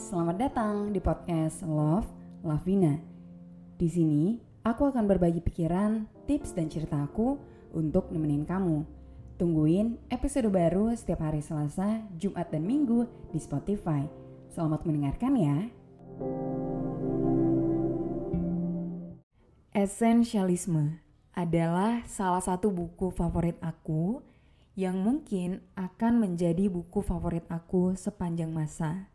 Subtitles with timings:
[0.00, 2.08] Selamat datang di podcast Love
[2.40, 2.96] Lavina.
[3.76, 7.36] Di sini, aku akan berbagi pikiran, tips, dan cerita aku
[7.76, 8.80] untuk nemenin kamu.
[9.36, 14.08] Tungguin episode baru setiap hari Selasa, Jumat, dan Minggu di Spotify.
[14.48, 15.68] Selamat mendengarkan ya.
[19.76, 21.04] Esensialisme
[21.36, 24.24] adalah salah satu buku favorit aku
[24.80, 29.12] yang mungkin akan menjadi buku favorit aku sepanjang masa.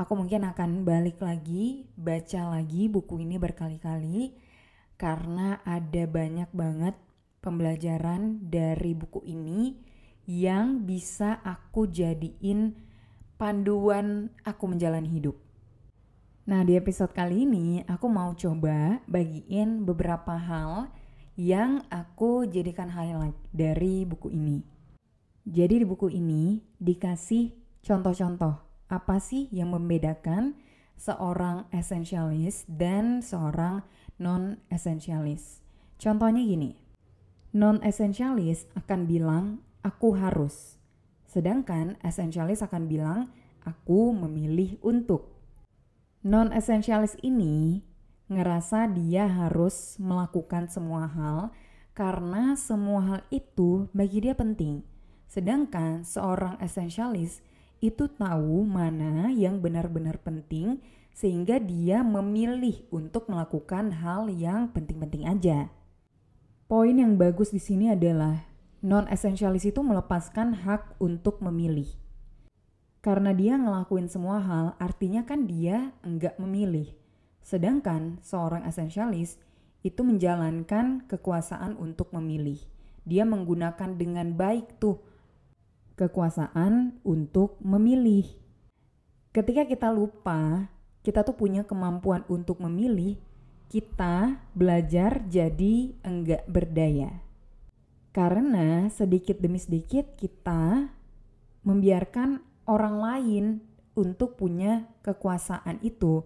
[0.00, 4.32] Aku mungkin akan balik lagi, baca lagi buku ini berkali-kali
[4.96, 6.96] karena ada banyak banget
[7.44, 9.76] pembelajaran dari buku ini
[10.24, 12.80] yang bisa aku jadiin
[13.36, 15.36] panduan aku menjalani hidup.
[16.48, 20.88] Nah, di episode kali ini aku mau coba bagiin beberapa hal
[21.36, 24.64] yang aku jadikan highlight dari buku ini.
[25.44, 27.52] Jadi di buku ini dikasih
[27.84, 30.58] contoh-contoh apa sih yang membedakan
[30.98, 33.86] seorang esensialis dan seorang
[34.18, 35.62] non-esensialis.
[35.96, 36.76] Contohnya gini,
[37.54, 39.44] non-esensialis akan bilang
[39.80, 40.76] aku harus,
[41.24, 43.20] sedangkan esensialis akan bilang
[43.64, 45.38] aku memilih untuk.
[46.20, 47.80] Non-esensialis ini
[48.28, 51.54] ngerasa dia harus melakukan semua hal
[51.96, 54.84] karena semua hal itu bagi dia penting.
[55.30, 57.40] Sedangkan seorang esensialis
[57.80, 60.84] itu tahu mana yang benar-benar penting
[61.16, 65.72] sehingga dia memilih untuk melakukan hal yang penting-penting aja.
[66.70, 68.46] Poin yang bagus di sini adalah
[68.80, 71.88] non-esensialis itu melepaskan hak untuk memilih.
[73.00, 76.92] Karena dia ngelakuin semua hal, artinya kan dia enggak memilih.
[77.40, 79.40] Sedangkan seorang esensialis
[79.80, 82.60] itu menjalankan kekuasaan untuk memilih.
[83.08, 85.00] Dia menggunakan dengan baik tuh
[86.00, 88.24] kekuasaan untuk memilih.
[89.36, 90.72] Ketika kita lupa,
[91.04, 93.20] kita tuh punya kemampuan untuk memilih,
[93.68, 97.20] kita belajar jadi enggak berdaya.
[98.10, 100.90] Karena sedikit demi sedikit kita
[101.62, 103.44] membiarkan orang lain
[103.94, 106.24] untuk punya kekuasaan itu.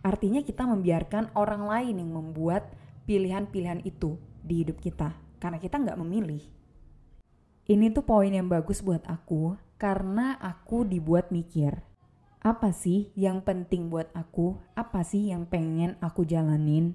[0.00, 2.70] Artinya kita membiarkan orang lain yang membuat
[3.04, 5.12] pilihan-pilihan itu di hidup kita.
[5.42, 6.55] Karena kita nggak memilih.
[7.66, 11.82] Ini tuh poin yang bagus buat aku karena aku dibuat mikir.
[12.38, 14.54] Apa sih yang penting buat aku?
[14.78, 16.94] Apa sih yang pengen aku jalanin?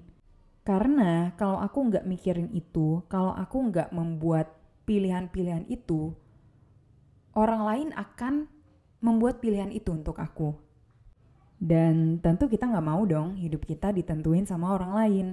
[0.64, 4.48] Karena kalau aku nggak mikirin itu, kalau aku nggak membuat
[4.88, 6.16] pilihan-pilihan itu,
[7.36, 8.48] orang lain akan
[9.04, 10.56] membuat pilihan itu untuk aku.
[11.60, 15.26] Dan tentu kita nggak mau dong hidup kita ditentuin sama orang lain.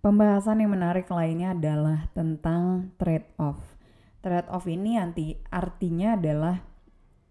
[0.00, 3.81] Pembahasan yang menarik lainnya adalah tentang trade-off
[4.22, 6.62] Trade off ini anti artinya adalah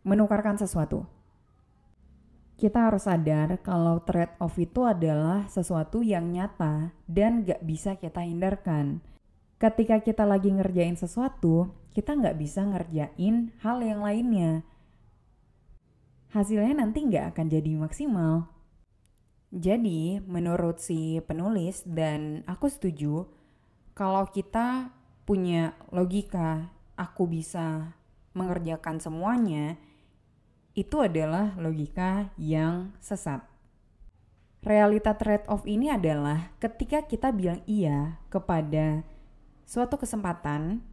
[0.04, 1.08] menukarkan sesuatu.
[2.60, 8.22] Kita harus sadar kalau trade off itu adalah sesuatu yang nyata dan gak bisa kita
[8.22, 9.02] hindarkan.
[9.58, 14.66] Ketika kita lagi ngerjain sesuatu, kita nggak bisa ngerjain hal yang lainnya.
[16.34, 18.50] Hasilnya nanti nggak akan jadi maksimal.
[19.54, 23.28] Jadi, menurut si penulis dan aku setuju,
[23.94, 24.90] kalau kita
[25.28, 27.98] punya logika aku bisa
[28.38, 29.82] mengerjakan semuanya,
[30.78, 33.42] itu adalah logika yang sesat.
[34.62, 39.02] Realita trade-off ini adalah ketika kita bilang iya kepada
[39.66, 40.86] suatu kesempatan,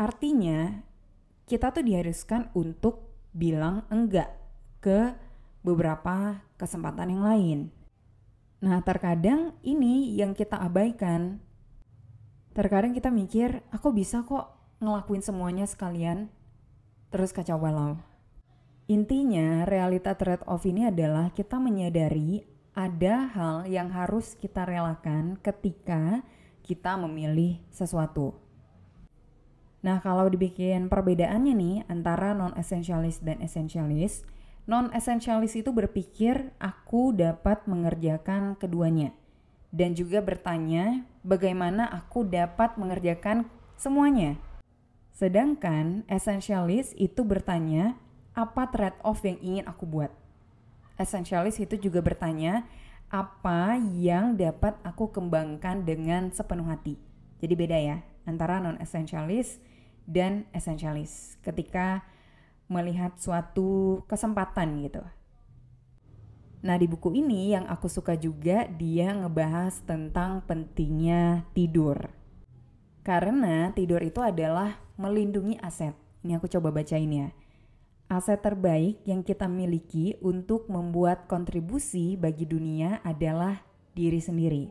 [0.00, 0.80] artinya
[1.44, 4.32] kita tuh diharuskan untuk bilang enggak
[4.80, 5.12] ke
[5.60, 7.60] beberapa kesempatan yang lain.
[8.64, 11.40] Nah, terkadang ini yang kita abaikan.
[12.56, 16.32] Terkadang kita mikir, aku bisa kok ngelakuin semuanya sekalian,
[17.12, 18.00] terus kacau balau.
[18.90, 22.42] Intinya, realita trade-off ini adalah kita menyadari
[22.74, 26.26] ada hal yang harus kita relakan ketika
[26.66, 28.34] kita memilih sesuatu.
[29.80, 34.26] Nah, kalau dibikin perbedaannya nih antara non-essentialis dan essentialis,
[34.66, 39.14] non-essentialis itu berpikir aku dapat mengerjakan keduanya.
[39.70, 43.46] dan juga bertanya bagaimana aku dapat mengerjakan
[43.78, 44.36] semuanya.
[45.20, 47.92] Sedangkan essentialist itu bertanya
[48.32, 50.08] apa trade-off yang ingin aku buat.
[50.96, 52.64] Essentialist itu juga bertanya
[53.12, 56.96] apa yang dapat aku kembangkan dengan sepenuh hati.
[57.36, 59.60] Jadi beda ya antara non-essentialist
[60.08, 62.00] dan essentialist ketika
[62.72, 65.04] melihat suatu kesempatan gitu.
[66.64, 72.08] Nah di buku ini yang aku suka juga dia ngebahas tentang pentingnya tidur.
[73.00, 75.96] Karena tidur itu adalah melindungi aset.
[76.20, 77.28] Ini aku coba bacain ya.
[78.10, 83.62] Aset terbaik yang kita miliki untuk membuat kontribusi bagi dunia adalah
[83.94, 84.64] diri sendiri.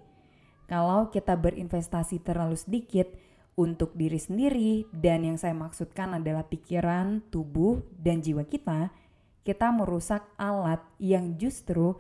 [0.70, 3.10] Kalau kita berinvestasi terlalu sedikit
[3.58, 8.94] untuk diri sendiri dan yang saya maksudkan adalah pikiran, tubuh, dan jiwa kita,
[9.42, 11.98] kita merusak alat yang justru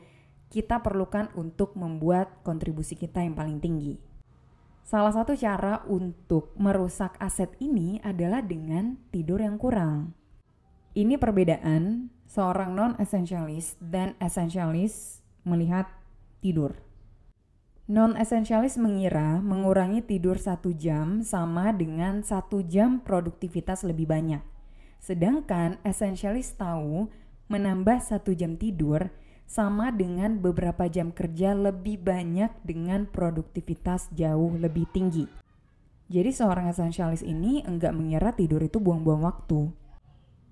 [0.54, 4.09] kita perlukan untuk membuat kontribusi kita yang paling tinggi.
[4.90, 10.18] Salah satu cara untuk merusak aset ini adalah dengan tidur yang kurang.
[10.98, 15.86] Ini perbedaan seorang non-essentialist dan essentialist melihat
[16.42, 16.74] tidur.
[17.86, 24.42] Non-essentialist mengira mengurangi tidur satu jam sama dengan satu jam produktivitas lebih banyak.
[24.98, 27.14] Sedangkan essentialist tahu
[27.46, 29.14] menambah satu jam tidur
[29.50, 35.26] sama dengan beberapa jam kerja lebih banyak dengan produktivitas jauh lebih tinggi.
[36.06, 39.74] Jadi seorang esensialis ini enggak mengira tidur itu buang-buang waktu.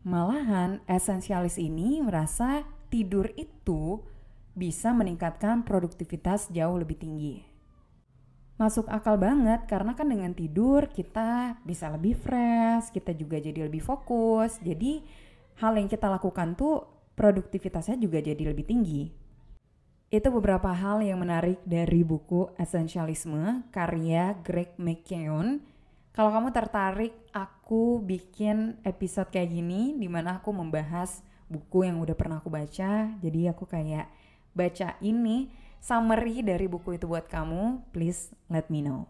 [0.01, 4.01] Malahan esensialis ini merasa tidur itu
[4.57, 7.45] bisa meningkatkan produktivitas jauh lebih tinggi.
[8.57, 13.85] Masuk akal banget karena kan dengan tidur kita bisa lebih fresh, kita juga jadi lebih
[13.85, 14.57] fokus.
[14.57, 15.05] Jadi
[15.61, 19.09] hal yang kita lakukan tuh produktivitasnya juga jadi lebih tinggi.
[20.07, 25.59] Itu beberapa hal yang menarik dari buku Essentialisme karya Greg McKeown.
[26.15, 31.19] Kalau kamu tertarik, aku bikin episode kayak gini di mana aku membahas
[31.51, 33.11] buku yang udah pernah aku baca.
[33.19, 34.07] Jadi aku kayak
[34.55, 35.51] baca ini
[35.83, 37.91] summary dari buku itu buat kamu.
[37.91, 39.09] Please let me know.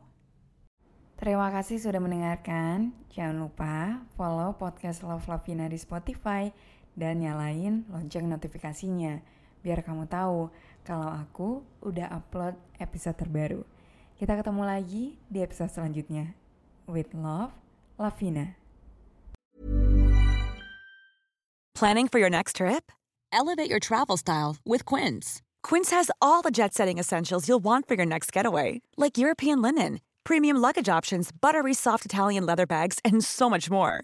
[1.18, 2.94] Terima kasih sudah mendengarkan.
[3.13, 6.50] Jangan lupa follow podcast Love Lavina di Spotify
[6.98, 9.22] dan nyalain lonceng notifikasinya
[9.62, 10.50] biar kamu tahu
[10.82, 13.62] kalau aku udah upload episode terbaru.
[14.18, 16.34] Kita ketemu lagi di episode selanjutnya.
[16.90, 17.54] With love,
[18.02, 18.58] Lavina.
[21.78, 22.90] Planning for your next trip?
[23.30, 25.46] Elevate your travel style with Quince.
[25.62, 30.00] Quince has all the jet-setting essentials you'll want for your next getaway, like European linen
[30.28, 34.04] premium luggage options, buttery soft Italian leather bags, and so much more.